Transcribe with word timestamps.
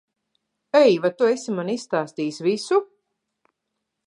Ei, 0.83 0.91
vai 1.03 1.11
tu 1.19 1.23
esi 1.35 1.51
man 1.57 1.71
izstāstījis 1.75 2.43
visu? 2.51 2.81